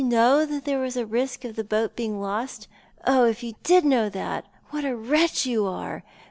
[0.01, 2.67] ^^ 159 know that there was tlae risk of the boat being lost?
[3.05, 6.03] Oh, if yoii did know that, wliat a wretch you are